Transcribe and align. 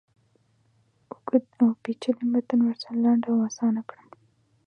اوږد 1.11 1.45
اوپیچلی 1.67 2.25
متن 2.33 2.59
ورسره 2.63 2.95
لنډ 3.03 3.23
او 3.31 3.37
آسانه 3.47 3.81
کړم. 3.89 4.07